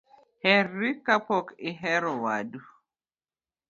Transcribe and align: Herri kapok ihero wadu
Herri 0.43 0.89
kapok 1.05 1.47
ihero 1.69 2.11
wadu 2.23 2.59